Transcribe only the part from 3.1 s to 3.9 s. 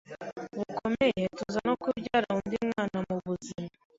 buzima